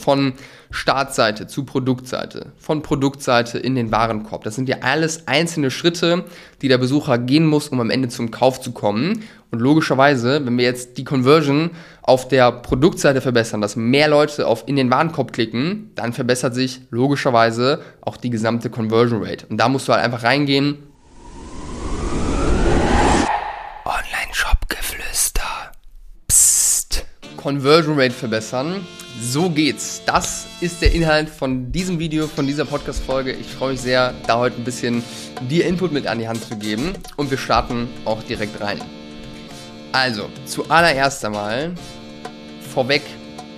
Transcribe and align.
Von 0.00 0.34
Startseite 0.72 1.48
zu 1.48 1.64
Produktseite, 1.64 2.52
von 2.56 2.82
Produktseite 2.82 3.58
in 3.58 3.74
den 3.74 3.90
Warenkorb. 3.90 4.44
Das 4.44 4.54
sind 4.54 4.68
ja 4.68 4.78
alles 4.82 5.26
einzelne 5.26 5.70
Schritte, 5.70 6.24
die 6.62 6.68
der 6.68 6.78
Besucher 6.78 7.18
gehen 7.18 7.44
muss, 7.44 7.68
um 7.68 7.80
am 7.80 7.90
Ende 7.90 8.08
zum 8.08 8.30
Kauf 8.30 8.60
zu 8.60 8.70
kommen. 8.70 9.24
Und 9.50 9.58
logischerweise, 9.58 10.46
wenn 10.46 10.56
wir 10.56 10.64
jetzt 10.64 10.96
die 10.96 11.02
Conversion 11.02 11.70
auf 12.02 12.28
der 12.28 12.52
Produktseite 12.52 13.20
verbessern, 13.20 13.60
dass 13.60 13.74
mehr 13.74 14.06
Leute 14.06 14.46
auf 14.46 14.62
in 14.68 14.76
den 14.76 14.92
Warenkorb 14.92 15.32
klicken, 15.32 15.90
dann 15.96 16.12
verbessert 16.12 16.54
sich 16.54 16.82
logischerweise 16.90 17.82
auch 18.00 18.16
die 18.16 18.30
gesamte 18.30 18.70
Conversion 18.70 19.24
Rate. 19.24 19.46
Und 19.48 19.58
da 19.58 19.68
musst 19.68 19.88
du 19.88 19.92
halt 19.92 20.04
einfach 20.04 20.22
reingehen. 20.22 20.78
Online-Shop-Geflüster. 23.84 25.72
Psst. 26.28 27.04
Conversion 27.36 27.98
Rate 27.98 28.14
verbessern 28.14 28.86
so 29.20 29.50
geht's. 29.50 30.02
Das 30.06 30.46
ist 30.60 30.80
der 30.80 30.92
Inhalt 30.92 31.28
von 31.28 31.70
diesem 31.70 31.98
Video, 31.98 32.26
von 32.26 32.46
dieser 32.46 32.64
Podcast-Folge. 32.64 33.32
Ich 33.32 33.48
freue 33.48 33.72
mich 33.72 33.80
sehr, 33.80 34.14
da 34.26 34.38
heute 34.38 34.56
ein 34.56 34.64
bisschen 34.64 35.02
dir 35.48 35.66
Input 35.66 35.92
mit 35.92 36.06
an 36.06 36.18
die 36.18 36.26
Hand 36.26 36.42
zu 36.42 36.56
geben. 36.56 36.92
Und 37.16 37.30
wir 37.30 37.38
starten 37.38 37.88
auch 38.04 38.22
direkt 38.22 38.60
rein. 38.60 38.80
Also, 39.92 40.28
zuallererst 40.46 41.24
einmal 41.24 41.72
vorweg. 42.72 43.02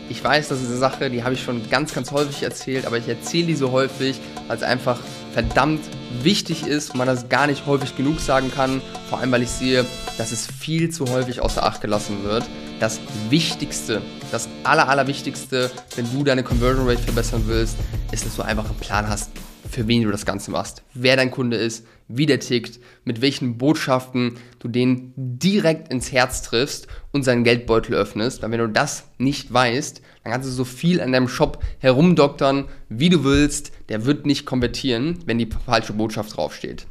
Ich 0.09 0.23
weiß, 0.23 0.49
das 0.49 0.61
ist 0.61 0.69
eine 0.69 0.79
Sache, 0.79 1.11
die 1.11 1.23
habe 1.23 1.35
ich 1.35 1.43
schon 1.43 1.71
ganz, 1.71 1.95
ganz 1.95 2.11
häufig 2.11 2.43
erzählt, 2.43 2.85
aber 2.85 2.99
ich 2.99 3.09
erzähle 3.09 3.47
die 3.47 3.55
so 3.55 3.71
häufig, 3.71 4.21
weil 4.47 4.57
es 4.57 4.63
einfach 4.63 4.99
verdammt 5.33 5.81
wichtig 6.23 6.67
ist 6.67 6.91
und 6.91 6.99
man 6.99 7.07
das 7.07 7.29
gar 7.29 7.47
nicht 7.47 7.67
häufig 7.67 7.97
genug 7.97 8.21
sagen 8.21 8.51
kann. 8.55 8.83
Vor 9.09 9.21
allem, 9.21 9.31
weil 9.31 9.43
ich 9.43 9.51
sehe, 9.51 9.87
dass 10.19 10.33
es 10.33 10.47
viel 10.47 10.91
zu 10.91 11.09
häufig 11.09 11.41
außer 11.41 11.63
Acht 11.63 11.81
gelassen 11.81 12.25
wird 12.25 12.45
das 12.83 12.99
Wichtigste, 13.31 14.03
das 14.33 14.49
aller, 14.65 14.89
allerwichtigste, 14.89 15.71
wenn 15.95 16.13
du 16.13 16.25
deine 16.25 16.43
Conversion 16.43 16.89
Rate 16.89 17.01
verbessern 17.01 17.45
willst, 17.47 17.77
ist, 18.11 18.27
dass 18.27 18.35
du 18.35 18.43
einfach 18.43 18.69
einen 18.69 18.81
Plan 18.81 19.09
hast, 19.09 19.31
für 19.71 19.87
wen 19.87 20.03
du 20.03 20.11
das 20.11 20.27
Ganze 20.27 20.51
machst, 20.51 20.83
wer 20.93 21.15
dein 21.15 21.31
Kunde 21.31 21.57
ist, 21.57 21.87
wie 22.09 22.27
der 22.27 22.41
tickt, 22.41 22.81
mit 23.05 23.21
welchen 23.21 23.57
Botschaften 23.57 24.35
du 24.59 24.67
den 24.67 25.13
direkt 25.17 25.93
ins 25.93 26.11
Herz 26.11 26.43
triffst 26.43 26.89
und 27.13 27.23
seinen 27.23 27.45
Geldbeutel 27.45 27.95
öffnest. 27.95 28.43
Weil 28.43 28.51
wenn 28.51 28.59
du 28.59 28.69
das 28.69 29.05
nicht 29.17 29.53
weißt, 29.53 30.03
dann 30.25 30.33
kannst 30.33 30.49
du 30.49 30.53
so 30.53 30.65
viel 30.65 31.01
an 31.01 31.13
deinem 31.13 31.29
Shop 31.29 31.63
herumdoktern, 31.79 32.65
wie 32.89 33.11
du 33.11 33.23
willst. 33.23 33.71
Der 33.91 34.07
wird 34.07 34.27
nicht 34.27 34.45
konvertieren, 34.45 35.21
wenn 35.25 35.39
die 35.39 35.49
falsche 35.67 35.93
Botschaft 35.93 36.37
draufsteht. 36.37 36.89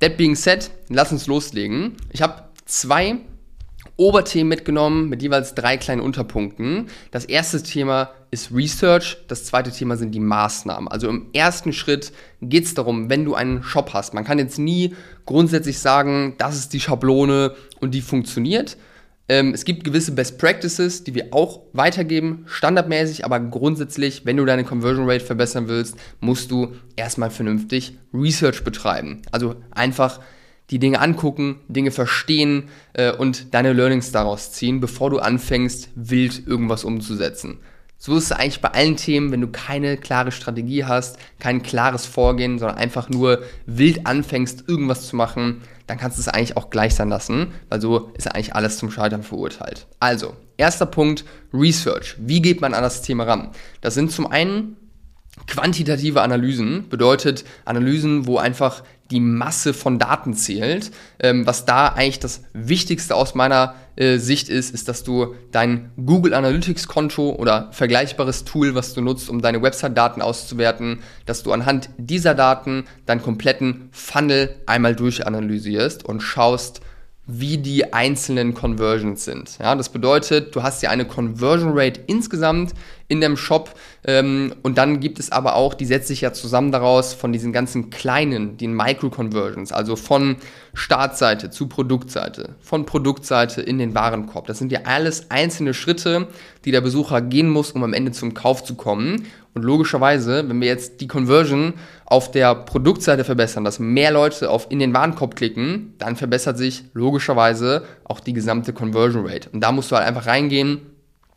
That 0.00 0.18
being 0.18 0.36
said, 0.36 0.70
lass 0.90 1.12
uns 1.12 1.26
loslegen. 1.26 1.96
Ich 2.10 2.20
habe 2.20 2.42
zwei 2.66 3.20
Oberthemen 4.00 4.48
mitgenommen 4.48 5.10
mit 5.10 5.22
jeweils 5.22 5.54
drei 5.54 5.76
kleinen 5.76 6.00
Unterpunkten. 6.00 6.86
Das 7.10 7.26
erste 7.26 7.62
Thema 7.62 8.10
ist 8.30 8.50
Research, 8.50 9.18
das 9.28 9.44
zweite 9.44 9.70
Thema 9.70 9.98
sind 9.98 10.12
die 10.12 10.20
Maßnahmen. 10.20 10.88
Also 10.88 11.08
im 11.10 11.26
ersten 11.34 11.74
Schritt 11.74 12.10
geht 12.40 12.64
es 12.64 12.72
darum, 12.72 13.10
wenn 13.10 13.26
du 13.26 13.34
einen 13.34 13.62
Shop 13.62 13.92
hast. 13.92 14.14
Man 14.14 14.24
kann 14.24 14.38
jetzt 14.38 14.58
nie 14.58 14.94
grundsätzlich 15.26 15.80
sagen, 15.80 16.34
das 16.38 16.56
ist 16.56 16.72
die 16.72 16.80
Schablone 16.80 17.54
und 17.80 17.92
die 17.92 18.00
funktioniert. 18.00 18.78
Ähm, 19.28 19.52
es 19.52 19.66
gibt 19.66 19.84
gewisse 19.84 20.12
Best 20.12 20.38
Practices, 20.38 21.04
die 21.04 21.14
wir 21.14 21.28
auch 21.32 21.60
weitergeben, 21.74 22.46
standardmäßig, 22.46 23.26
aber 23.26 23.38
grundsätzlich, 23.38 24.24
wenn 24.24 24.38
du 24.38 24.46
deine 24.46 24.64
Conversion 24.64 25.10
Rate 25.10 25.24
verbessern 25.26 25.68
willst, 25.68 25.96
musst 26.20 26.50
du 26.50 26.72
erstmal 26.96 27.30
vernünftig 27.30 27.98
Research 28.14 28.64
betreiben. 28.64 29.20
Also 29.30 29.56
einfach 29.72 30.20
die 30.70 30.78
Dinge 30.78 31.00
angucken, 31.00 31.60
Dinge 31.68 31.90
verstehen 31.90 32.68
äh, 32.92 33.12
und 33.12 33.54
deine 33.54 33.72
Learnings 33.72 34.12
daraus 34.12 34.52
ziehen, 34.52 34.80
bevor 34.80 35.10
du 35.10 35.18
anfängst, 35.18 35.90
wild 35.94 36.46
irgendwas 36.46 36.84
umzusetzen. 36.84 37.58
So 38.02 38.16
ist 38.16 38.24
es 38.24 38.32
eigentlich 38.32 38.62
bei 38.62 38.70
allen 38.70 38.96
Themen, 38.96 39.30
wenn 39.30 39.42
du 39.42 39.48
keine 39.48 39.98
klare 39.98 40.32
Strategie 40.32 40.84
hast, 40.86 41.18
kein 41.38 41.62
klares 41.62 42.06
Vorgehen, 42.06 42.58
sondern 42.58 42.78
einfach 42.78 43.10
nur 43.10 43.42
wild 43.66 44.06
anfängst, 44.06 44.64
irgendwas 44.68 45.06
zu 45.06 45.16
machen, 45.16 45.60
dann 45.86 45.98
kannst 45.98 46.16
du 46.16 46.22
es 46.22 46.28
eigentlich 46.28 46.56
auch 46.56 46.70
gleich 46.70 46.94
sein 46.94 47.10
lassen, 47.10 47.48
weil 47.68 47.80
so 47.82 48.10
ist 48.16 48.26
eigentlich 48.26 48.54
alles 48.54 48.78
zum 48.78 48.90
Scheitern 48.90 49.22
verurteilt. 49.22 49.86
Also, 49.98 50.34
erster 50.56 50.86
Punkt, 50.86 51.26
Research. 51.52 52.16
Wie 52.18 52.40
geht 52.40 52.62
man 52.62 52.72
an 52.72 52.82
das 52.82 53.02
Thema 53.02 53.24
ran? 53.24 53.50
Das 53.82 53.94
sind 53.94 54.10
zum 54.10 54.26
einen 54.26 54.76
Quantitative 55.46 56.22
Analysen 56.22 56.88
bedeutet 56.88 57.44
Analysen, 57.64 58.26
wo 58.26 58.38
einfach 58.38 58.82
die 59.10 59.20
Masse 59.20 59.74
von 59.74 59.98
Daten 59.98 60.34
zählt. 60.34 60.90
Ähm, 61.18 61.46
was 61.46 61.64
da 61.64 61.88
eigentlich 61.88 62.20
das 62.20 62.42
Wichtigste 62.52 63.14
aus 63.14 63.34
meiner 63.34 63.74
äh, 63.96 64.18
Sicht 64.18 64.48
ist, 64.48 64.72
ist, 64.72 64.88
dass 64.88 65.02
du 65.02 65.34
dein 65.50 65.90
Google 65.96 66.34
Analytics 66.34 66.86
Konto 66.86 67.30
oder 67.30 67.68
vergleichbares 67.72 68.44
Tool, 68.44 68.74
was 68.74 68.94
du 68.94 69.00
nutzt, 69.00 69.28
um 69.28 69.42
deine 69.42 69.62
Website-Daten 69.62 70.22
auszuwerten, 70.22 71.00
dass 71.26 71.42
du 71.42 71.52
anhand 71.52 71.90
dieser 71.98 72.34
Daten 72.34 72.84
deinen 73.06 73.22
kompletten 73.22 73.88
Funnel 73.90 74.56
einmal 74.66 74.94
durchanalysierst 74.94 76.04
und 76.04 76.20
schaust, 76.20 76.80
wie 77.26 77.58
die 77.58 77.92
einzelnen 77.92 78.54
Conversions 78.54 79.24
sind. 79.24 79.58
Ja, 79.60 79.74
das 79.76 79.90
bedeutet, 79.90 80.54
du 80.54 80.62
hast 80.62 80.82
ja 80.82 80.90
eine 80.90 81.04
Conversion 81.04 81.72
Rate 81.74 82.00
insgesamt 82.06 82.72
in 83.10 83.20
dem 83.20 83.36
Shop 83.36 83.74
ähm, 84.04 84.54
und 84.62 84.78
dann 84.78 85.00
gibt 85.00 85.18
es 85.18 85.30
aber 85.30 85.56
auch, 85.56 85.74
die 85.74 85.84
setzt 85.84 86.08
sich 86.08 86.22
ja 86.22 86.32
zusammen 86.32 86.72
daraus 86.72 87.12
von 87.12 87.32
diesen 87.32 87.52
ganzen 87.52 87.90
kleinen, 87.90 88.56
den 88.56 88.74
Micro-Conversions, 88.74 89.72
also 89.72 89.94
von 89.94 90.36
Startseite 90.72 91.50
zu 91.50 91.68
Produktseite, 91.68 92.54
von 92.62 92.86
Produktseite 92.86 93.60
in 93.60 93.78
den 93.78 93.94
Warenkorb. 93.94 94.46
Das 94.46 94.58
sind 94.58 94.72
ja 94.72 94.80
alles 94.84 95.30
einzelne 95.30 95.74
Schritte, 95.74 96.28
die 96.64 96.70
der 96.70 96.80
Besucher 96.80 97.20
gehen 97.20 97.50
muss, 97.50 97.72
um 97.72 97.84
am 97.84 97.92
Ende 97.92 98.12
zum 98.12 98.32
Kauf 98.32 98.64
zu 98.64 98.74
kommen. 98.74 99.26
Und 99.52 99.64
logischerweise, 99.64 100.48
wenn 100.48 100.60
wir 100.60 100.68
jetzt 100.68 101.00
die 101.00 101.08
Conversion 101.08 101.74
auf 102.06 102.30
der 102.30 102.54
Produktseite 102.54 103.24
verbessern, 103.24 103.64
dass 103.64 103.80
mehr 103.80 104.12
Leute 104.12 104.48
auf 104.48 104.68
in 104.70 104.78
den 104.78 104.94
Warenkorb 104.94 105.36
klicken, 105.36 105.94
dann 105.98 106.16
verbessert 106.16 106.56
sich 106.56 106.84
logischerweise 106.94 107.84
auch 108.04 108.20
die 108.20 108.32
gesamte 108.32 108.72
Conversion 108.72 109.26
Rate. 109.26 109.50
Und 109.50 109.60
da 109.60 109.72
musst 109.72 109.90
du 109.90 109.96
halt 109.96 110.06
einfach 110.06 110.26
reingehen 110.26 110.80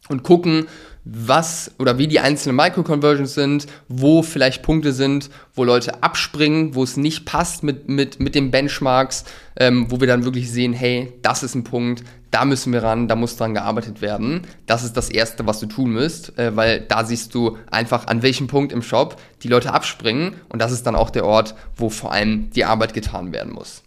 und 0.09 0.23
gucken, 0.23 0.67
was 1.05 1.71
oder 1.79 1.97
wie 1.97 2.07
die 2.07 2.19
einzelnen 2.19 2.55
Micro-Conversions 2.55 3.33
sind, 3.33 3.67
wo 3.87 4.23
vielleicht 4.23 4.63
Punkte 4.63 4.93
sind, 4.93 5.29
wo 5.53 5.63
Leute 5.63 6.01
abspringen, 6.01 6.75
wo 6.75 6.83
es 6.83 6.97
nicht 6.97 7.25
passt 7.25 7.63
mit, 7.63 7.89
mit, 7.89 8.19
mit 8.19 8.35
den 8.35 8.51
Benchmarks, 8.51 9.25
ähm, 9.57 9.87
wo 9.89 9.99
wir 9.99 10.07
dann 10.07 10.23
wirklich 10.23 10.49
sehen, 10.49 10.73
hey, 10.73 11.13
das 11.21 11.43
ist 11.43 11.55
ein 11.55 11.63
Punkt, 11.63 12.03
da 12.31 12.45
müssen 12.45 12.73
wir 12.73 12.81
ran, 12.81 13.07
da 13.07 13.15
muss 13.15 13.35
dran 13.35 13.53
gearbeitet 13.53 14.01
werden. 14.01 14.41
Das 14.65 14.83
ist 14.83 14.97
das 14.97 15.09
Erste, 15.09 15.45
was 15.45 15.59
du 15.59 15.67
tun 15.67 15.91
müsst, 15.91 16.37
äh, 16.39 16.55
weil 16.55 16.81
da 16.81 17.05
siehst 17.05 17.35
du 17.35 17.57
einfach, 17.69 18.07
an 18.07 18.23
welchem 18.23 18.47
Punkt 18.47 18.71
im 18.71 18.81
Shop 18.81 19.17
die 19.43 19.49
Leute 19.49 19.73
abspringen 19.73 20.35
und 20.49 20.61
das 20.61 20.71
ist 20.71 20.87
dann 20.87 20.95
auch 20.95 21.09
der 21.09 21.25
Ort, 21.25 21.53
wo 21.75 21.89
vor 21.89 22.11
allem 22.11 22.49
die 22.51 22.65
Arbeit 22.65 22.93
getan 22.93 23.33
werden 23.33 23.53
muss. 23.53 23.83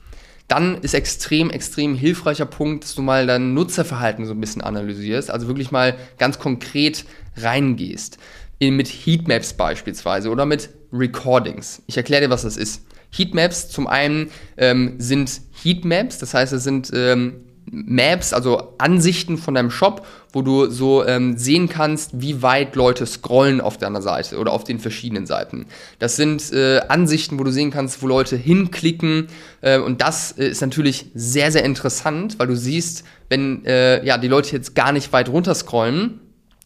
Dann 0.48 0.78
ist 0.82 0.94
extrem, 0.94 1.50
extrem 1.50 1.94
hilfreicher 1.94 2.46
Punkt, 2.46 2.84
dass 2.84 2.94
du 2.94 3.02
mal 3.02 3.26
dein 3.26 3.54
Nutzerverhalten 3.54 4.26
so 4.26 4.32
ein 4.32 4.40
bisschen 4.40 4.62
analysierst, 4.62 5.30
also 5.30 5.48
wirklich 5.48 5.70
mal 5.70 5.96
ganz 6.18 6.38
konkret 6.38 7.04
reingehst. 7.36 8.18
mit 8.60 8.88
Heatmaps 8.88 9.54
beispielsweise 9.54 10.30
oder 10.30 10.46
mit 10.46 10.70
Recordings. 10.92 11.82
Ich 11.86 11.96
erkläre 11.96 12.22
dir, 12.22 12.30
was 12.30 12.42
das 12.42 12.56
ist. 12.56 12.86
Heatmaps 13.10 13.68
zum 13.68 13.86
einen 13.86 14.30
ähm, 14.56 14.94
sind 14.98 15.40
Heatmaps, 15.62 16.18
das 16.18 16.34
heißt, 16.34 16.52
es 16.52 16.64
sind 16.64 16.90
ähm, 16.94 17.45
Maps, 17.70 18.32
also 18.32 18.74
Ansichten 18.78 19.38
von 19.38 19.54
deinem 19.54 19.70
Shop, 19.70 20.06
wo 20.32 20.42
du 20.42 20.66
so 20.66 21.04
ähm, 21.04 21.36
sehen 21.36 21.68
kannst, 21.68 22.20
wie 22.20 22.42
weit 22.42 22.76
Leute 22.76 23.06
scrollen 23.06 23.60
auf 23.60 23.76
deiner 23.76 24.02
Seite 24.02 24.38
oder 24.38 24.52
auf 24.52 24.64
den 24.64 24.78
verschiedenen 24.78 25.26
Seiten. 25.26 25.66
Das 25.98 26.16
sind 26.16 26.52
äh, 26.52 26.80
Ansichten, 26.88 27.38
wo 27.38 27.44
du 27.44 27.50
sehen 27.50 27.70
kannst, 27.70 28.02
wo 28.02 28.06
Leute 28.06 28.36
hinklicken 28.36 29.28
äh, 29.62 29.78
und 29.78 30.00
das 30.00 30.32
äh, 30.32 30.48
ist 30.48 30.60
natürlich 30.60 31.06
sehr, 31.14 31.50
sehr 31.50 31.64
interessant, 31.64 32.38
weil 32.38 32.46
du 32.46 32.56
siehst, 32.56 33.04
wenn 33.28 33.64
äh, 33.64 34.04
ja, 34.04 34.18
die 34.18 34.28
Leute 34.28 34.52
jetzt 34.52 34.74
gar 34.74 34.92
nicht 34.92 35.12
weit 35.12 35.28
runter 35.28 35.54
scrollen 35.54 36.20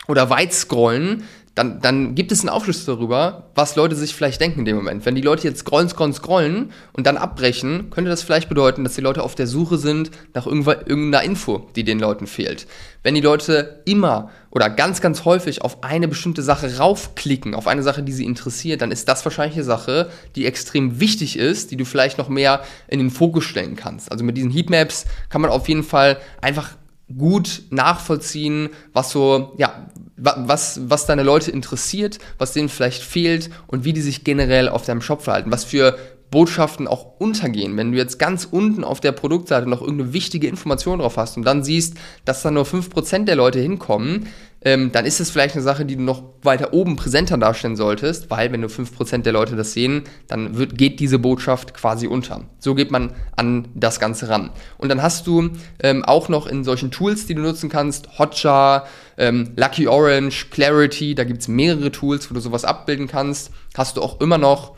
oder 0.09 0.29
weit 0.29 0.53
scrollen, 0.53 1.25
dann, 1.57 1.81
dann 1.81 2.15
gibt 2.15 2.31
es 2.31 2.41
einen 2.41 2.49
Aufschluss 2.49 2.85
darüber, 2.85 3.51
was 3.55 3.75
Leute 3.75 3.97
sich 3.97 4.15
vielleicht 4.15 4.41
denken 4.41 4.61
in 4.61 4.65
dem 4.65 4.77
Moment. 4.77 5.05
Wenn 5.05 5.17
die 5.17 5.21
Leute 5.21 5.49
jetzt 5.49 5.61
scrollen, 5.61 5.89
scrollen, 5.89 6.15
scrollen 6.15 6.73
und 6.93 7.07
dann 7.07 7.17
abbrechen, 7.17 7.91
könnte 7.91 8.09
das 8.09 8.23
vielleicht 8.23 8.49
bedeuten, 8.49 8.85
dass 8.85 8.95
die 8.95 9.01
Leute 9.01 9.23
auf 9.23 9.35
der 9.35 9.49
Suche 9.49 9.77
sind 9.77 10.13
nach 10.33 10.47
irgendeiner 10.47 11.23
Info, 11.23 11.69
die 11.75 11.83
den 11.83 11.99
Leuten 11.99 12.29
fehlt. 12.29 12.69
Wenn 13.03 13.15
die 13.15 13.21
Leute 13.21 13.83
immer 13.85 14.31
oder 14.51 14.71
ganz, 14.71 15.01
ganz 15.01 15.25
häufig 15.25 15.63
auf 15.63 15.83
eine 15.83 16.07
bestimmte 16.07 16.43
Sache 16.43 16.79
raufklicken, 16.79 17.55
auf 17.55 17.67
eine 17.67 17.83
Sache, 17.83 18.05
die 18.05 18.13
sie 18.13 18.25
interessiert, 18.25 18.81
dann 18.81 18.93
ist 18.93 19.09
das 19.09 19.25
wahrscheinlich 19.25 19.57
eine 19.57 19.65
Sache, 19.65 20.11
die 20.37 20.47
extrem 20.47 21.01
wichtig 21.01 21.37
ist, 21.37 21.73
die 21.73 21.77
du 21.77 21.85
vielleicht 21.85 22.17
noch 22.17 22.29
mehr 22.29 22.63
in 22.87 23.01
den 23.01 23.11
Fokus 23.11 23.45
stellen 23.45 23.75
kannst. 23.75 24.13
Also 24.13 24.25
mit 24.25 24.37
diesen 24.37 24.51
Heatmaps 24.51 25.07
kann 25.29 25.41
man 25.41 25.51
auf 25.51 25.69
jeden 25.69 25.83
Fall 25.83 26.19
einfach 26.41 26.71
gut 27.17 27.63
nachvollziehen, 27.71 28.71
was 28.93 29.11
so, 29.11 29.55
ja, 29.59 29.89
was, 30.21 30.81
was 30.85 31.07
deine 31.07 31.23
Leute 31.23 31.51
interessiert, 31.51 32.19
was 32.39 32.53
denen 32.53 32.69
vielleicht 32.69 33.03
fehlt 33.03 33.51
und 33.67 33.85
wie 33.85 33.93
die 33.93 34.01
sich 34.01 34.25
generell 34.25 34.69
auf 34.69 34.85
deinem 34.85 35.03
Shop 35.03 35.23
verhalten, 35.23 35.51
was 35.51 35.65
für 35.65 35.97
Botschaften 36.31 36.87
auch 36.87 37.19
untergehen. 37.19 37.77
Wenn 37.77 37.93
du 37.93 37.99
jetzt 37.99 38.19
ganz 38.19 38.47
unten 38.51 38.85
auf 38.85 39.01
der 39.01 39.13
Produktseite 39.13 39.69
noch 39.69 39.81
irgendeine 39.81 40.13
wichtige 40.13 40.47
Information 40.47 41.01
drauf 41.01 41.17
hast 41.17 41.37
und 41.37 41.45
dann 41.45 41.65
siehst, 41.65 41.95
dass 42.25 42.43
da 42.43 42.51
nur 42.51 42.65
5% 42.65 43.25
der 43.25 43.37
Leute 43.37 43.59
hinkommen, 43.59 44.29
ähm, 44.63 44.93
dann 44.93 45.07
ist 45.07 45.21
es 45.21 45.31
vielleicht 45.31 45.55
eine 45.55 45.63
Sache, 45.63 45.87
die 45.87 45.97
du 45.97 46.03
noch 46.03 46.23
weiter 46.43 46.73
oben 46.75 46.97
präsenter 46.97 47.39
darstellen 47.39 47.77
solltest, 47.77 48.31
weil 48.31 48.53
wenn 48.53 48.61
nur 48.61 48.69
5% 48.69 49.23
der 49.23 49.33
Leute 49.33 49.57
das 49.57 49.73
sehen, 49.73 50.03
dann 50.29 50.57
wird, 50.57 50.77
geht 50.77 51.01
diese 51.01 51.19
Botschaft 51.19 51.73
quasi 51.73 52.07
unter. 52.07 52.45
So 52.59 52.75
geht 52.75 52.91
man 52.91 53.15
an 53.37 53.69
das 53.75 54.01
Ganze 54.01 54.29
ran. 54.29 54.51
Und 54.77 54.91
dann 54.91 55.03
hast 55.03 55.27
du 55.27 55.51
ähm, 55.83 56.05
auch 56.05 56.29
noch 56.29 56.47
in 56.47 56.65
solchen 56.65 56.91
Tools, 56.91 57.27
die 57.27 57.35
du 57.35 57.41
nutzen 57.41 57.71
kannst, 57.71 58.19
Hotjar, 58.19 58.87
ähm, 59.17 59.53
Lucky 59.57 59.89
Orange, 59.89 60.49
Clarity, 60.51 61.15
da 61.15 61.25
gibt 61.25 61.41
es 61.41 61.49
mehrere 61.49 61.91
Tools, 61.91 62.31
wo 62.31 62.35
du 62.35 62.41
sowas 62.41 62.67
abbilden 62.67 63.07
kannst, 63.07 63.51
hast 63.75 63.97
du 63.97 64.03
auch 64.03 64.21
immer 64.21 64.37
noch 64.37 64.77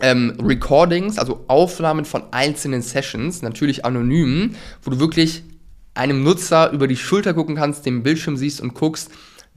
ähm, 0.00 0.38
Recordings, 0.40 1.18
also 1.18 1.44
Aufnahmen 1.48 2.04
von 2.04 2.22
einzelnen 2.30 2.82
Sessions, 2.82 3.42
natürlich 3.42 3.84
anonym, 3.84 4.54
wo 4.82 4.92
du 4.92 5.00
wirklich 5.00 5.42
einem 5.98 6.22
Nutzer 6.22 6.70
über 6.70 6.86
die 6.86 6.96
Schulter 6.96 7.34
gucken 7.34 7.56
kannst, 7.56 7.84
den 7.84 8.02
Bildschirm 8.02 8.36
siehst 8.36 8.60
und 8.60 8.74
guckst, 8.74 9.10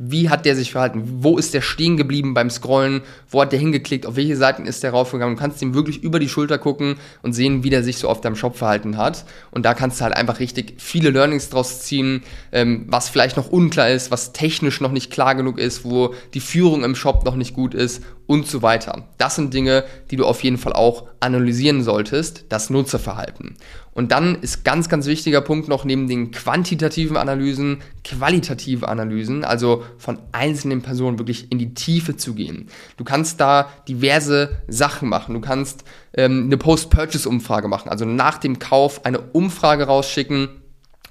wie 0.04 0.30
hat 0.30 0.46
der 0.46 0.56
sich 0.56 0.72
verhalten? 0.72 1.04
Wo 1.20 1.38
ist 1.38 1.54
der 1.54 1.62
stehen 1.62 1.96
geblieben 1.96 2.34
beim 2.34 2.50
Scrollen? 2.50 3.02
Wo 3.30 3.40
hat 3.40 3.52
der 3.52 3.60
hingeklickt? 3.60 4.08
Auf 4.08 4.16
welche 4.16 4.36
Seiten 4.36 4.66
ist 4.66 4.82
der 4.82 4.92
raufgegangen? 4.92 5.36
Du 5.36 5.40
kannst 5.40 5.62
ihm 5.62 5.76
wirklich 5.76 6.02
über 6.02 6.18
die 6.18 6.30
Schulter 6.30 6.58
gucken 6.58 6.96
und 7.22 7.34
sehen, 7.34 7.64
wie 7.64 7.70
der 7.70 7.84
sich 7.84 7.98
so 7.98 8.10
auf 8.10 8.20
deinem 8.20 8.36
Shop 8.36 8.58
verhalten 8.58 8.98
hat. 8.98 9.26
Und 9.52 9.64
da 9.64 9.76
kannst 9.76 10.00
du 10.00 10.04
halt 10.04 10.16
einfach 10.16 10.40
richtig 10.40 10.74
viele 10.80 11.12
Learnings 11.12 11.50
draus 11.50 11.82
ziehen, 11.82 12.24
ähm, 12.52 12.86
was 12.88 13.10
vielleicht 13.10 13.38
noch 13.38 13.52
unklar 13.52 13.92
ist, 13.92 14.10
was 14.10 14.34
technisch 14.34 14.82
noch 14.82 14.92
nicht 14.92 15.12
klar 15.12 15.36
genug 15.36 15.60
ist, 15.60 15.86
wo 15.86 16.16
die 16.34 16.40
Führung 16.40 16.84
im 16.84 16.96
Shop 16.96 17.24
noch 17.24 17.36
nicht 17.36 17.54
gut 17.54 17.76
ist 17.76 18.02
und 18.28 18.48
so 18.48 18.62
weiter. 18.62 19.08
Das 19.18 19.36
sind 19.36 19.54
Dinge, 19.54 19.84
die 20.10 20.16
du 20.16 20.26
auf 20.26 20.44
jeden 20.44 20.58
Fall 20.58 20.74
auch 20.74 21.08
analysieren 21.20 21.84
solltest, 21.84 22.46
das 22.50 22.70
Nutzerverhalten. 22.70 23.58
Und 23.94 24.12
dann 24.14 24.36
ist 24.42 24.64
ganz, 24.64 24.88
ganz 24.88 25.06
wichtiger 25.06 25.42
Punkt 25.42 25.68
noch 25.68 25.84
neben 25.84 26.08
den 26.08 26.32
quantitativen 26.32 27.18
Analysen, 27.18 27.80
qualitative 28.06 28.88
Analysen, 28.88 29.44
also 29.44 29.84
von 29.98 30.18
einzelnen 30.32 30.82
Personen 30.82 31.20
wirklich 31.20 31.52
in 31.52 31.60
die 31.60 31.74
Tiefe 31.74 32.16
zu 32.16 32.34
gehen. 32.34 32.70
Du 32.96 33.04
kannst 33.04 33.42
da 33.42 33.70
diverse 33.90 34.62
Sachen 34.68 35.10
machen. 35.10 35.34
Du 35.34 35.42
kannst 35.42 35.84
ähm, 36.14 36.46
eine 36.46 36.58
Post-Purchase-Umfrage 36.58 37.68
machen, 37.68 37.90
also 37.90 38.06
nach 38.06 38.38
dem 38.38 38.60
Kauf 38.60 39.06
eine 39.06 39.20
Umfrage 39.20 39.86
rausschicken, 39.86 40.61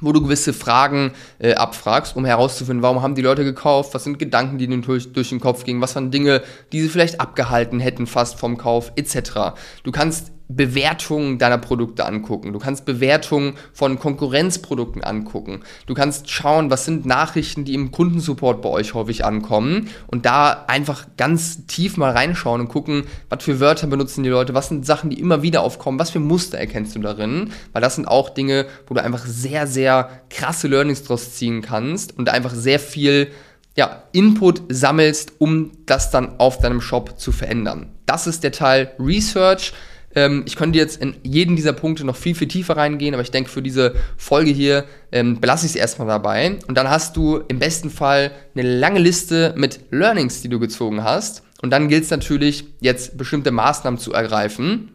wo 0.01 0.13
du 0.13 0.23
gewisse 0.23 0.53
Fragen 0.53 1.13
äh, 1.39 1.55
abfragst, 1.55 2.17
um 2.17 2.25
herauszufinden, 2.25 2.83
warum 2.83 3.03
haben 3.03 3.15
die 3.15 3.23
Leute 3.23 3.45
gekauft, 3.45 3.95
was 3.95 4.05
sind 4.05 4.19
Gedanken, 4.19 4.59
die 4.59 4.65
ihnen 4.65 4.83
durch, 4.83 5.13
durch 5.13 5.31
den 5.31 5.41
Kopf 5.41 5.65
gingen, 5.65 5.81
was 5.81 5.95
waren 5.95 6.11
Dinge, 6.11 6.43
die 6.73 6.81
sie 6.81 6.89
vielleicht 6.89 7.21
abgehalten 7.21 7.81
hätten 7.81 8.07
fast 8.07 8.39
vom 8.39 8.57
Kauf, 8.57 8.93
etc. 8.97 9.55
Du 9.85 9.93
kannst 9.93 10.33
Bewertungen 10.57 11.39
deiner 11.39 11.59
Produkte 11.59 12.05
angucken. 12.05 12.53
Du 12.53 12.59
kannst 12.59 12.85
Bewertungen 12.85 13.55
von 13.73 13.99
Konkurrenzprodukten 13.99 15.05
angucken. 15.05 15.61
Du 15.87 15.95
kannst 15.95 16.29
schauen, 16.29 16.71
was 16.71 16.85
sind 16.85 17.07
Nachrichten, 17.07 17.65
die 17.65 17.75
im 17.75 17.93
Kundensupport 17.93 18.61
bei 18.61 18.69
euch 18.69 18.95
häufig 18.95 19.25
ankommen 19.25 19.89
und 20.09 20.27
da 20.27 20.65
einfach 20.67 21.07
ganz 21.17 21.67
tief 21.67 21.97
mal 21.97 22.11
reinschauen 22.11 22.61
und 22.61 22.69
gucken, 22.69 23.05
was 23.29 23.45
für 23.45 23.61
Wörter 23.61 23.87
benutzen 23.87 24.25
die 24.25 24.29
Leute, 24.29 24.53
was 24.53 24.69
sind 24.69 24.85
Sachen, 24.85 25.11
die 25.11 25.21
immer 25.21 25.43
wieder 25.43 25.63
aufkommen, 25.63 25.99
was 25.99 26.11
für 26.11 26.21
Muster 26.21 26.59
erkennst 26.59 26.97
du 26.97 27.01
darin, 27.01 27.53
weil 27.73 27.83
das 27.83 27.95
sind 27.95 28.09
auch 28.09 28.31
Dinge, 28.31 28.67
wo 28.89 28.95
du 28.95 29.03
einfach 29.03 29.25
sehr, 29.27 29.67
sehr 29.67 30.11
krasse 30.31 30.67
Learnings 30.67 31.05
draus 31.05 31.35
ziehen 31.35 31.63
kannst 31.63 32.19
und 32.19 32.29
einfach 32.29 32.53
sehr 32.53 32.81
viel 32.81 33.31
ja, 33.77 34.03
Input 34.13 34.63
sammelst, 34.69 35.35
um 35.39 35.71
das 35.87 36.11
dann 36.11 36.39
auf 36.39 36.59
deinem 36.59 36.81
Shop 36.81 37.19
zu 37.19 37.33
verändern. 37.33 37.93
Das 38.07 38.27
ist 38.27 38.43
der 38.43 38.53
Teil 38.53 38.93
Research. 38.99 39.73
Ähm, 40.15 40.43
ich 40.47 40.57
könnte 40.57 40.79
jetzt 40.79 41.01
in 41.01 41.17
jeden 41.23 41.57
dieser 41.57 41.73
Punkte 41.73 42.05
noch 42.05 42.17
viel, 42.17 42.35
viel 42.35 42.49
tiefer 42.49 42.77
reingehen, 42.77 43.15
aber 43.15 43.23
ich 43.23 43.31
denke, 43.31 43.51
für 43.51 43.63
diese 43.63 43.95
Folge 44.17 44.51
hier 44.51 44.85
ähm, 45.13 45.41
belasse 45.41 45.67
ich 45.67 45.73
es 45.73 45.77
erstmal 45.77 46.09
dabei. 46.09 46.59
Und 46.67 46.77
dann 46.77 46.91
hast 46.91 47.17
du 47.17 47.39
im 47.49 47.59
besten 47.59 47.91
Fall 47.91 48.33
eine 48.55 48.79
lange 48.79 48.99
Liste 48.99 49.55
mit 49.57 49.81
Learnings, 49.91 50.43
die 50.43 50.49
du 50.49 50.59
gezogen 50.59 51.05
hast. 51.05 51.43
Und 51.63 51.71
dann 51.71 51.89
gilt 51.89 52.05
es 52.05 52.11
natürlich, 52.11 52.65
jetzt 52.81 53.19
bestimmte 53.19 53.51
Maßnahmen 53.51 54.01
zu 54.01 54.13
ergreifen 54.13 54.91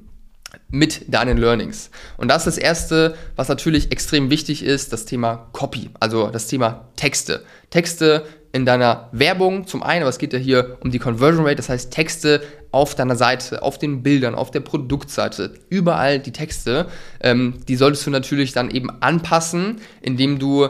mit 0.70 1.14
deinen 1.14 1.38
Learnings. 1.38 1.92
Und 2.18 2.30
das 2.30 2.48
ist 2.48 2.58
das 2.58 2.64
Erste, 2.64 3.16
was 3.36 3.50
natürlich 3.50 3.92
extrem 3.92 4.30
wichtig 4.30 4.64
ist, 4.64 4.92
das 4.94 5.06
Thema 5.06 5.50
Copy, 5.52 5.90
also 6.00 6.28
das 6.28 6.48
Thema 6.48 6.90
Texte. 6.96 7.44
Texte 7.70 8.26
in 8.56 8.66
deiner 8.66 9.10
Werbung. 9.12 9.68
Zum 9.68 9.84
einen, 9.84 10.04
aber 10.04 10.10
es 10.10 10.18
geht 10.18 10.32
ja 10.32 10.40
hier 10.40 10.78
um 10.80 10.90
die 10.90 10.98
Conversion 10.98 11.44
Rate, 11.46 11.58
das 11.58 11.68
heißt 11.68 11.92
Texte 11.92 12.42
auf 12.72 12.96
deiner 12.96 13.18
Seite, 13.18 13.62
auf 13.62 13.78
den 13.78 14.02
Bildern, 14.02 14.34
auf 14.34 14.50
der 14.50 14.62
Produktseite, 14.62 15.56
überall 15.68 16.20
die 16.20 16.32
Texte, 16.32 16.88
ähm, 17.20 17.56
die 17.68 17.76
solltest 17.76 18.08
du 18.08 18.12
natürlich 18.12 18.54
dann 18.54 18.72
eben 18.72 18.90
anpassen, 19.02 19.82
indem 20.02 20.40
du 20.40 20.70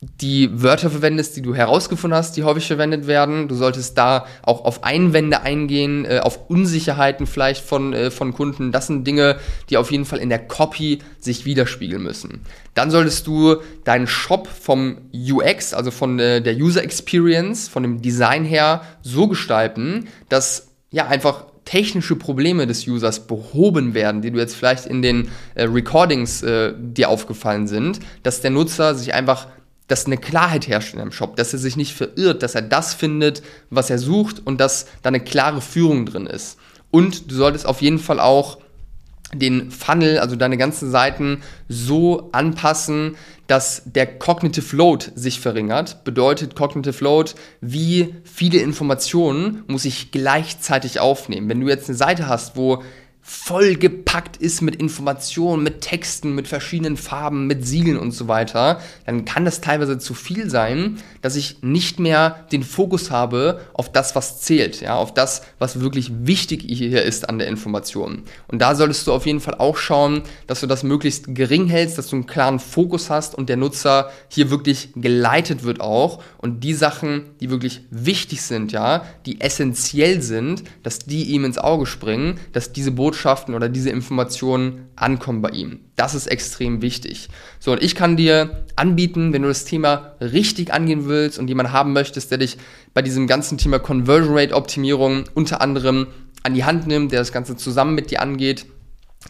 die 0.00 0.62
Wörter 0.62 0.90
verwendest, 0.90 1.36
die 1.36 1.42
du 1.42 1.54
herausgefunden 1.54 2.16
hast, 2.16 2.36
die 2.36 2.44
häufig 2.44 2.66
verwendet 2.66 3.08
werden. 3.08 3.48
Du 3.48 3.56
solltest 3.56 3.98
da 3.98 4.26
auch 4.42 4.64
auf 4.64 4.84
Einwände 4.84 5.42
eingehen, 5.42 6.04
äh, 6.04 6.20
auf 6.20 6.48
Unsicherheiten 6.48 7.26
vielleicht 7.26 7.64
von, 7.64 7.92
äh, 7.92 8.10
von 8.12 8.32
Kunden. 8.32 8.70
Das 8.70 8.86
sind 8.86 9.04
Dinge, 9.04 9.38
die 9.70 9.76
auf 9.76 9.90
jeden 9.90 10.04
Fall 10.04 10.20
in 10.20 10.28
der 10.28 10.38
Copy 10.38 11.00
sich 11.18 11.44
widerspiegeln 11.44 12.02
müssen. 12.02 12.42
Dann 12.74 12.92
solltest 12.92 13.26
du 13.26 13.56
deinen 13.82 14.06
Shop 14.06 14.46
vom 14.46 14.98
UX, 15.12 15.74
also 15.74 15.90
von 15.90 16.20
äh, 16.20 16.40
der 16.42 16.54
User 16.56 16.82
Experience, 16.84 17.68
von 17.68 17.82
dem 17.82 18.00
Design 18.00 18.44
her 18.44 18.82
so 19.02 19.26
gestalten, 19.26 20.06
dass 20.28 20.68
ja 20.90 21.08
einfach 21.08 21.44
technische 21.64 22.16
Probleme 22.16 22.66
des 22.66 22.86
Users 22.86 23.26
behoben 23.26 23.92
werden, 23.92 24.22
die 24.22 24.30
du 24.30 24.38
jetzt 24.38 24.54
vielleicht 24.54 24.86
in 24.86 25.02
den 25.02 25.28
äh, 25.54 25.64
Recordings 25.64 26.42
äh, 26.42 26.72
dir 26.78 27.10
aufgefallen 27.10 27.66
sind, 27.66 28.00
dass 28.22 28.40
der 28.40 28.50
Nutzer 28.50 28.94
sich 28.94 29.12
einfach 29.12 29.48
dass 29.88 30.06
eine 30.06 30.18
Klarheit 30.18 30.68
herrscht 30.68 30.94
in 30.94 31.00
einem 31.00 31.12
Shop, 31.12 31.36
dass 31.36 31.52
er 31.52 31.58
sich 31.58 31.76
nicht 31.76 31.94
verirrt, 31.94 32.42
dass 32.42 32.54
er 32.54 32.62
das 32.62 32.94
findet, 32.94 33.42
was 33.70 33.90
er 33.90 33.98
sucht 33.98 34.46
und 34.46 34.60
dass 34.60 34.86
da 35.02 35.08
eine 35.08 35.20
klare 35.20 35.60
Führung 35.60 36.06
drin 36.06 36.26
ist. 36.26 36.58
Und 36.90 37.30
du 37.30 37.34
solltest 37.34 37.66
auf 37.66 37.82
jeden 37.82 37.98
Fall 37.98 38.20
auch 38.20 38.58
den 39.34 39.70
Funnel, 39.70 40.18
also 40.20 40.36
deine 40.36 40.56
ganzen 40.56 40.90
Seiten 40.90 41.42
so 41.68 42.30
anpassen, 42.32 43.16
dass 43.46 43.82
der 43.84 44.06
Cognitive 44.06 44.74
Load 44.74 45.06
sich 45.14 45.40
verringert. 45.40 46.04
Bedeutet 46.04 46.54
Cognitive 46.54 47.02
Load, 47.04 47.32
wie 47.60 48.14
viele 48.24 48.58
Informationen 48.58 49.64
muss 49.66 49.84
ich 49.84 50.12
gleichzeitig 50.12 51.00
aufnehmen. 51.00 51.48
Wenn 51.48 51.60
du 51.60 51.68
jetzt 51.68 51.88
eine 51.88 51.96
Seite 51.98 52.26
hast, 52.26 52.56
wo 52.56 52.82
vollgepackt 53.28 54.38
ist 54.38 54.62
mit 54.62 54.76
Informationen, 54.76 55.62
mit 55.62 55.82
Texten, 55.82 56.34
mit 56.34 56.48
verschiedenen 56.48 56.96
Farben, 56.96 57.46
mit 57.46 57.66
Siegeln 57.66 57.98
und 57.98 58.12
so 58.12 58.26
weiter, 58.26 58.80
dann 59.04 59.26
kann 59.26 59.44
das 59.44 59.60
teilweise 59.60 59.98
zu 59.98 60.14
viel 60.14 60.48
sein, 60.48 60.96
dass 61.20 61.36
ich 61.36 61.58
nicht 61.60 62.00
mehr 62.00 62.46
den 62.52 62.62
Fokus 62.62 63.10
habe 63.10 63.60
auf 63.74 63.92
das, 63.92 64.16
was 64.16 64.40
zählt, 64.40 64.80
ja, 64.80 64.94
auf 64.94 65.12
das, 65.12 65.42
was 65.58 65.80
wirklich 65.80 66.10
wichtig 66.22 66.64
hier 66.66 67.02
ist 67.02 67.28
an 67.28 67.38
der 67.38 67.48
Information. 67.48 68.22
Und 68.46 68.62
da 68.62 68.74
solltest 68.74 69.06
du 69.06 69.12
auf 69.12 69.26
jeden 69.26 69.40
Fall 69.40 69.56
auch 69.56 69.76
schauen, 69.76 70.22
dass 70.46 70.60
du 70.60 70.66
das 70.66 70.82
möglichst 70.82 71.34
gering 71.34 71.68
hältst, 71.68 71.98
dass 71.98 72.08
du 72.08 72.16
einen 72.16 72.26
klaren 72.26 72.58
Fokus 72.58 73.10
hast 73.10 73.34
und 73.34 73.50
der 73.50 73.58
Nutzer 73.58 74.10
hier 74.28 74.48
wirklich 74.50 74.88
geleitet 74.96 75.64
wird 75.64 75.82
auch 75.82 76.22
und 76.38 76.64
die 76.64 76.72
Sachen, 76.72 77.26
die 77.40 77.50
wirklich 77.50 77.82
wichtig 77.90 78.40
sind, 78.40 78.72
ja, 78.72 79.04
die 79.26 79.42
essentiell 79.42 80.22
sind, 80.22 80.64
dass 80.82 81.00
die 81.00 81.24
ihm 81.24 81.44
ins 81.44 81.58
Auge 81.58 81.84
springen, 81.84 82.40
dass 82.54 82.72
diese 82.72 82.90
Botschaft 82.90 83.17
Botschaften 83.18 83.54
oder 83.54 83.68
diese 83.68 83.90
Informationen 83.90 84.88
ankommen 84.94 85.42
bei 85.42 85.50
ihm. 85.50 85.80
Das 85.96 86.14
ist 86.14 86.28
extrem 86.28 86.82
wichtig. 86.82 87.28
So, 87.58 87.72
und 87.72 87.82
ich 87.82 87.94
kann 87.94 88.16
dir 88.16 88.64
anbieten, 88.76 89.32
wenn 89.32 89.42
du 89.42 89.48
das 89.48 89.64
Thema 89.64 90.14
richtig 90.20 90.72
angehen 90.72 91.06
willst 91.06 91.38
und 91.38 91.48
jemanden 91.48 91.72
haben 91.72 91.92
möchtest, 91.92 92.30
der 92.30 92.38
dich 92.38 92.58
bei 92.94 93.02
diesem 93.02 93.26
ganzen 93.26 93.58
Thema 93.58 93.80
Conversion 93.80 94.38
Rate 94.38 94.54
Optimierung 94.54 95.24
unter 95.34 95.60
anderem 95.60 96.06
an 96.44 96.54
die 96.54 96.64
Hand 96.64 96.86
nimmt, 96.86 97.10
der 97.10 97.18
das 97.18 97.32
Ganze 97.32 97.56
zusammen 97.56 97.96
mit 97.96 98.10
dir 98.10 98.22
angeht, 98.22 98.66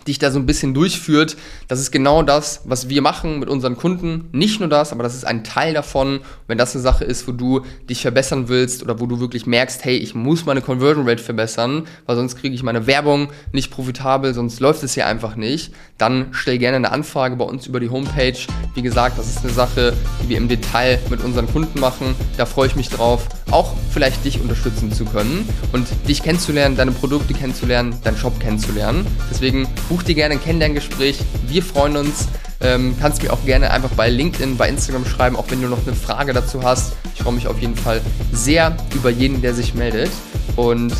dich 0.06 0.18
da 0.18 0.30
so 0.30 0.38
ein 0.38 0.46
bisschen 0.46 0.74
durchführt. 0.74 1.36
Das 1.66 1.80
ist 1.80 1.90
genau 1.90 2.22
das, 2.22 2.62
was 2.64 2.88
wir 2.88 3.02
machen 3.02 3.38
mit 3.38 3.48
unseren 3.48 3.76
Kunden. 3.76 4.28
Nicht 4.32 4.60
nur 4.60 4.68
das, 4.68 4.92
aber 4.92 5.02
das 5.02 5.14
ist 5.14 5.24
ein 5.24 5.44
Teil 5.44 5.74
davon. 5.74 6.20
Wenn 6.46 6.58
das 6.58 6.74
eine 6.74 6.82
Sache 6.82 7.04
ist, 7.04 7.26
wo 7.26 7.32
du 7.32 7.62
dich 7.88 8.02
verbessern 8.02 8.48
willst 8.48 8.82
oder 8.82 9.00
wo 9.00 9.06
du 9.06 9.20
wirklich 9.20 9.46
merkst, 9.46 9.84
hey, 9.84 9.96
ich 9.96 10.14
muss 10.14 10.44
meine 10.44 10.60
Conversion 10.60 11.08
Rate 11.08 11.22
verbessern, 11.22 11.86
weil 12.06 12.16
sonst 12.16 12.36
kriege 12.36 12.54
ich 12.54 12.62
meine 12.62 12.86
Werbung 12.86 13.28
nicht 13.52 13.70
profitabel, 13.70 14.34
sonst 14.34 14.60
läuft 14.60 14.82
es 14.82 14.94
hier 14.94 15.06
einfach 15.06 15.36
nicht, 15.36 15.72
dann 15.96 16.28
stell 16.32 16.58
gerne 16.58 16.76
eine 16.76 16.92
Anfrage 16.92 17.36
bei 17.36 17.44
uns 17.44 17.66
über 17.66 17.80
die 17.80 17.90
Homepage. 17.90 18.38
Wie 18.74 18.82
gesagt, 18.82 19.18
das 19.18 19.28
ist 19.28 19.44
eine 19.44 19.52
Sache, 19.52 19.94
die 20.22 20.28
wir 20.28 20.36
im 20.36 20.48
Detail 20.48 20.98
mit 21.10 21.24
unseren 21.24 21.46
Kunden 21.50 21.80
machen. 21.80 22.14
Da 22.36 22.46
freue 22.46 22.68
ich 22.68 22.76
mich 22.76 22.88
drauf, 22.90 23.26
auch 23.50 23.74
vielleicht 23.92 24.24
dich 24.24 24.40
unterstützen 24.40 24.92
zu 24.92 25.04
können 25.04 25.48
und 25.72 25.86
dich 26.08 26.22
kennenzulernen, 26.22 26.76
deine 26.76 26.92
Produkte 26.92 27.34
kennenzulernen, 27.34 27.94
deinen 28.04 28.16
Shop 28.16 28.38
kennenzulernen. 28.40 29.06
Deswegen 29.30 29.68
buch 29.88 30.02
dir 30.02 30.14
gerne 30.14 30.34
ein 30.34 30.42
Kennenlerngespräch. 30.42 31.18
Wir 31.46 31.62
freuen 31.62 31.96
uns. 31.96 32.28
Ähm, 32.60 32.96
kannst 33.00 33.22
mir 33.22 33.32
auch 33.32 33.44
gerne 33.44 33.70
einfach 33.70 33.90
bei 33.90 34.10
LinkedIn, 34.10 34.56
bei 34.56 34.68
Instagram 34.68 35.04
schreiben, 35.04 35.36
auch 35.36 35.44
wenn 35.48 35.62
du 35.62 35.68
noch 35.68 35.86
eine 35.86 35.94
Frage 35.94 36.32
dazu 36.32 36.62
hast. 36.62 36.94
Ich 37.14 37.22
freue 37.22 37.34
mich 37.34 37.46
auf 37.46 37.60
jeden 37.60 37.76
Fall 37.76 38.00
sehr 38.32 38.76
über 38.94 39.10
jeden, 39.10 39.40
der 39.42 39.54
sich 39.54 39.74
meldet. 39.74 40.10
Und 40.56 40.92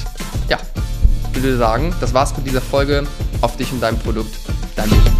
ja, 0.49 0.59
ich 1.33 1.43
würde 1.43 1.57
sagen, 1.57 1.95
das 2.01 2.15
war's 2.15 2.37
mit 2.37 2.47
dieser 2.47 2.61
Folge. 2.61 3.07
Auf 3.41 3.57
dich 3.57 3.73
und 3.73 3.81
dein 3.81 3.99
Produkt. 3.99 4.35
Dein 4.77 4.91
Leben. 4.91 5.18